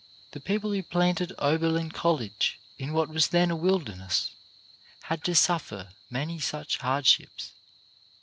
The 0.31 0.39
people 0.39 0.71
who 0.71 0.81
planted 0.81 1.31
Oberlin 1.37 1.91
College 1.91 2.57
in 2.79 2.91
what 2.93 3.07
was 3.09 3.27
then 3.27 3.51
a 3.51 3.55
wilderness 3.55 4.33
had 5.03 5.23
to 5.25 5.35
suffer 5.35 5.91
many 6.09 6.39
such 6.39 6.77
hard 6.77 7.05
ships. 7.05 7.51